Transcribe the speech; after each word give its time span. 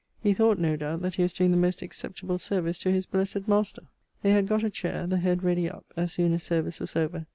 He 0.23 0.33
thought, 0.33 0.57
no 0.57 0.75
doubt, 0.75 1.03
that 1.03 1.13
he 1.13 1.21
was 1.21 1.31
doing 1.31 1.51
the 1.51 1.57
most 1.57 1.83
acceptable 1.83 2.39
service 2.39 2.79
to 2.79 2.91
his 2.91 3.05
blessed 3.05 3.47
master. 3.47 3.83
They 4.23 4.31
had 4.31 4.47
got 4.47 4.63
a 4.63 4.71
chair; 4.71 5.05
the 5.05 5.17
head 5.17 5.43
ready 5.43 5.69
up, 5.69 5.85
as 5.95 6.11
soon 6.13 6.33
as 6.33 6.41
service 6.41 6.79
was 6.79 6.95
over. 6.95 7.27